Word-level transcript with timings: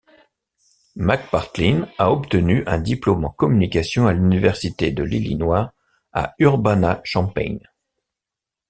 McPartlin 0.95 1.87
a 1.99 2.11
obtenu 2.11 2.63
un 2.65 2.79
diplôme 2.79 3.23
en 3.25 3.29
communication 3.29 4.07
à 4.07 4.13
l'Université 4.13 4.89
de 4.89 5.03
l'Illinois 5.03 5.73
à 6.11 6.33
Urbana-Champaign. 6.39 7.59